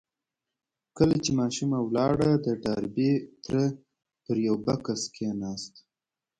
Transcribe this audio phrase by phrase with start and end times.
[0.97, 3.11] کله چې ماشومه ولاړه د ډاربي
[3.43, 3.63] تره
[4.23, 5.73] پر يوه بکس کېناست.